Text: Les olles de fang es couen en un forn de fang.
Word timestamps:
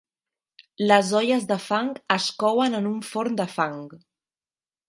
Les 0.91 1.11
olles 1.19 1.45
de 1.51 1.59
fang 1.67 1.93
es 2.17 2.31
couen 2.45 2.79
en 2.81 2.91
un 2.95 2.99
forn 3.13 3.41
de 3.43 3.49
fang. 3.59 3.81